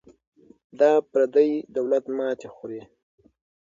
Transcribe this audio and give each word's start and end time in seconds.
دا 0.79 0.91
پردی 1.11 1.51
دولت 1.75 2.03
ماتې 2.17 2.47
خوري. 2.55 2.81